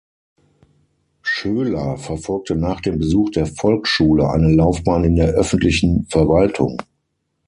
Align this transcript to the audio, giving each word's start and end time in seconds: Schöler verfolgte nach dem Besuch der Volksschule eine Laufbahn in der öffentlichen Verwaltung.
Schöler 1.21 1.95
verfolgte 1.99 2.55
nach 2.55 2.81
dem 2.81 2.97
Besuch 2.97 3.29
der 3.29 3.45
Volksschule 3.45 4.27
eine 4.31 4.51
Laufbahn 4.51 5.03
in 5.03 5.15
der 5.15 5.27
öffentlichen 5.35 6.07
Verwaltung. 6.09 6.81